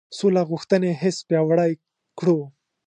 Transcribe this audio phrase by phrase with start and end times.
[0.17, 1.71] سوله غوښتنې حس پیاوړی
[2.19, 2.37] کړو.